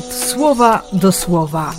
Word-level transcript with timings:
słowa 0.00 0.82
do 0.92 1.12
słowa. 1.12 1.74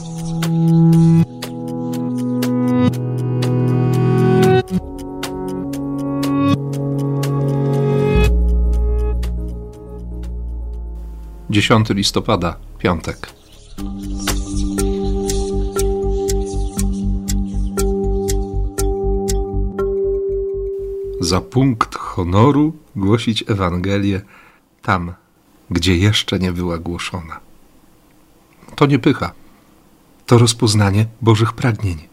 Dziesiąty 11.50 11.94
listopada, 11.94 12.56
piątek. 12.80 13.34
Za 21.20 21.42
punkt 21.42 21.96
honoru 21.96 22.74
głosić 22.96 23.44
Ewangelię 23.48 24.22
tam, 24.82 25.14
gdzie 25.70 25.98
jeszcze 25.98 26.40
nie 26.40 26.52
była 26.52 26.78
głoszona. 26.78 27.53
To 28.76 28.86
nie 28.86 29.00
pycha, 29.00 29.32
to 30.26 30.38
rozpoznanie 30.38 31.06
Bożych 31.22 31.54
pragnień. 31.54 32.08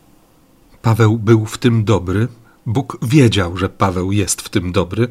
Paweł 0.83 1.19
był 1.19 1.47
w 1.47 1.59
tym 1.59 1.85
dobry, 1.85 2.29
Bóg 2.67 2.99
wiedział, 3.03 3.57
że 3.57 3.69
Paweł 3.69 4.13
jest 4.13 4.43
w 4.43 4.49
tym 4.49 4.73
dobry. 4.73 5.09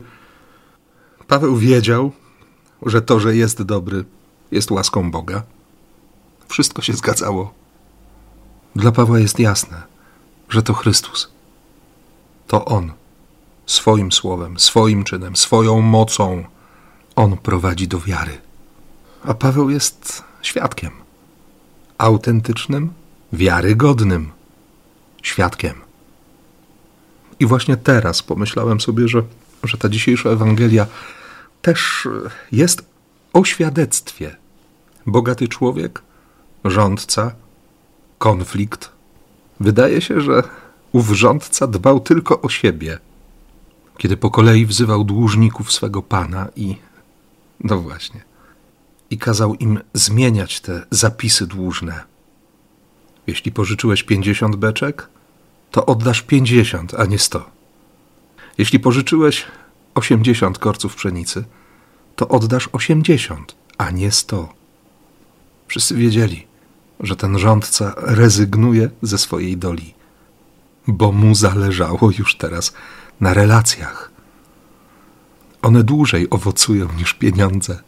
Paweł 1.27 1.55
wiedział, 1.55 2.11
że 2.85 3.01
to, 3.01 3.19
że 3.19 3.35
jest 3.35 3.61
dobry, 3.61 4.05
jest 4.51 4.71
łaską 4.71 5.11
Boga. 5.11 5.43
Wszystko 6.47 6.81
się 6.81 6.93
zgadzało. 6.93 7.53
Dla 8.75 8.91
Pawła 8.91 9.19
jest 9.19 9.39
jasne, 9.39 9.81
że 10.49 10.61
to 10.61 10.73
Chrystus. 10.73 11.31
To 12.47 12.65
On, 12.65 12.93
swoim 13.65 14.11
słowem, 14.11 14.59
swoim 14.59 15.03
czynem, 15.03 15.35
swoją 15.35 15.81
mocą, 15.81 16.43
On 17.15 17.37
prowadzi 17.37 17.87
do 17.87 17.99
wiary. 17.99 18.37
A 19.23 19.33
Paweł 19.33 19.69
jest 19.69 20.23
świadkiem. 20.41 20.91
Autentycznym, 21.99 22.93
wiarygodnym 23.33 24.31
świadkiem. 25.23 25.73
I 27.39 27.45
właśnie 27.45 27.77
teraz 27.77 28.23
pomyślałem 28.23 28.81
sobie, 28.81 29.07
że, 29.07 29.23
że 29.63 29.77
ta 29.77 29.89
dzisiejsza 29.89 30.29
Ewangelia 30.29 30.87
też 31.61 32.07
jest 32.51 32.85
o 33.33 33.45
świadectwie. 33.45 34.35
Bogaty 35.05 35.47
człowiek, 35.47 36.01
rządca, 36.65 37.31
konflikt. 38.17 38.91
Wydaje 39.59 40.01
się, 40.01 40.21
że 40.21 40.43
ów 40.91 41.07
rządca 41.07 41.67
dbał 41.67 41.99
tylko 41.99 42.41
o 42.41 42.49
siebie, 42.49 42.99
kiedy 43.97 44.17
po 44.17 44.31
kolei 44.31 44.65
wzywał 44.65 45.03
dłużników 45.03 45.71
swego 45.71 46.01
pana 46.01 46.47
i. 46.55 46.75
No 47.63 47.77
właśnie. 47.77 48.28
I 49.09 49.17
kazał 49.17 49.55
im 49.55 49.79
zmieniać 49.93 50.61
te 50.61 50.85
zapisy 50.91 51.47
dłużne. 51.47 52.03
Jeśli 53.27 53.51
pożyczyłeś 53.51 54.03
pięćdziesiąt 54.03 54.55
beczek, 54.55 55.09
to 55.71 55.85
oddasz 55.85 56.21
pięćdziesiąt, 56.21 56.93
a 56.93 57.05
nie 57.05 57.19
sto. 57.19 57.49
Jeśli 58.57 58.79
pożyczyłeś 58.79 59.45
osiemdziesiąt 59.95 60.57
korców 60.57 60.95
pszenicy, 60.95 61.43
to 62.15 62.27
oddasz 62.27 62.69
osiemdziesiąt, 62.71 63.55
a 63.77 63.91
nie 63.91 64.11
sto. 64.11 64.53
Wszyscy 65.67 65.95
wiedzieli, 65.95 66.47
że 66.99 67.15
ten 67.15 67.39
rządca 67.39 67.93
rezygnuje 67.97 68.89
ze 69.01 69.17
swojej 69.17 69.57
doli, 69.57 69.93
bo 70.87 71.11
mu 71.11 71.35
zależało 71.35 72.11
już 72.17 72.37
teraz 72.37 72.73
na 73.19 73.33
relacjach. 73.33 74.11
One 75.61 75.83
dłużej 75.83 76.29
owocują 76.29 76.87
niż 76.97 77.13
pieniądze. 77.13 77.79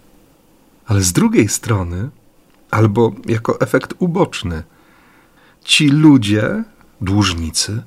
Ale 0.92 1.02
z 1.02 1.14
drugiej 1.14 1.50
strony, 1.50 2.10
albo 2.72 3.12
jako 3.26 3.62
efekt 3.62 3.94
uboczny, 4.00 4.64
ci 5.64 5.90
ludzie, 5.90 6.64
dłużnicy, 7.02 7.84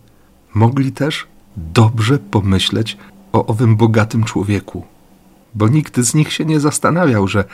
mogli 0.54 0.92
też 0.92 1.26
dobrze 1.56 2.18
pomyśleć 2.18 2.96
o 3.32 3.46
owym 3.46 3.76
bogatym 3.76 4.24
człowieku, 4.24 4.86
bo 5.54 5.68
nikt 5.68 6.00
z 6.00 6.14
nich 6.14 6.32
się 6.32 6.44
nie 6.44 6.60
zastanawiał, 6.60 7.28
że, 7.28 7.44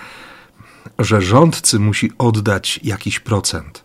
że 0.99 1.21
rządcy 1.21 1.78
musi 1.78 2.12
oddać 2.19 2.81
jakiś 2.82 3.21
procent. 3.21 3.84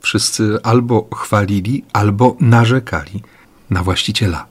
Wszyscy 0.00 0.58
albo 0.62 1.08
chwalili, 1.14 1.84
albo 1.92 2.36
narzekali 2.40 3.22
na 3.70 3.82
właściciela. 3.82 4.46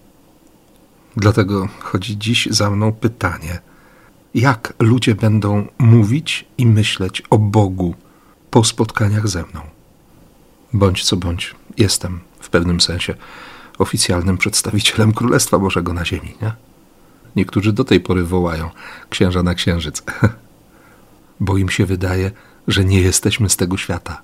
Dlatego 1.18 1.68
chodzi 1.80 2.18
dziś 2.18 2.48
za 2.52 2.70
mną 2.70 2.94
pytanie: 2.94 3.60
jak 4.36 4.74
ludzie 4.80 5.16
będą 5.16 5.68
mówić 5.78 6.46
i 6.58 6.66
myśleć 6.66 7.24
o 7.30 7.38
Bogu 7.38 7.96
po 8.52 8.64
spotkaniach 8.64 9.28
ze 9.28 9.44
mną? 9.44 9.62
Bądź 10.74 11.04
co 11.04 11.18
bądź, 11.18 11.56
jestem 11.78 12.20
w 12.40 12.50
pewnym 12.50 12.82
sensie 12.82 13.16
oficjalnym 13.78 14.38
przedstawicielem 14.38 15.14
Królestwa 15.14 15.60
Bożego 15.60 15.94
na 15.94 16.06
ziemi, 16.06 16.34
nie? 16.42 16.52
Niektórzy 17.36 17.74
do 17.74 17.84
tej 17.84 18.00
pory 18.00 18.24
wołają 18.24 18.70
księża 19.10 19.44
na 19.44 19.54
księżyc, 19.54 20.04
bo 21.40 21.58
im 21.58 21.70
się 21.70 21.86
wydaje, 21.86 22.32
że 22.68 22.86
nie 22.86 23.02
jesteśmy 23.02 23.50
z 23.50 23.58
tego 23.58 23.78
świata. 23.78 24.22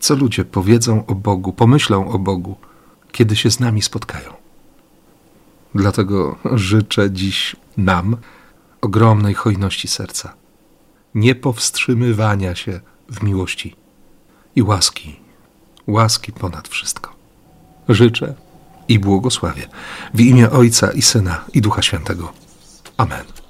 Co 0.00 0.16
ludzie 0.16 0.44
powiedzą 0.44 1.06
o 1.06 1.14
Bogu, 1.14 1.52
pomyślą 1.52 2.08
o 2.08 2.18
Bogu, 2.18 2.56
kiedy 3.12 3.36
się 3.36 3.50
z 3.50 3.60
nami 3.60 3.82
spotkają? 3.82 4.32
Dlatego 5.74 6.38
życzę 6.52 7.10
dziś 7.10 7.56
nam 7.76 8.16
ogromnej 8.82 9.34
hojności 9.34 9.88
serca, 9.88 10.34
niepowstrzymywania 11.14 12.54
się 12.54 12.80
w 13.08 13.22
miłości 13.22 13.76
i 14.56 14.62
łaski, 14.62 15.20
łaski 15.86 16.32
ponad 16.32 16.68
wszystko. 16.68 17.14
Życzę 17.88 18.34
i 18.88 18.98
błogosławię 18.98 19.68
w 20.14 20.20
imię 20.20 20.50
Ojca 20.50 20.92
i 20.92 21.02
Syna 21.02 21.44
i 21.54 21.60
Ducha 21.60 21.82
Świętego. 21.82 22.32
Amen. 22.96 23.41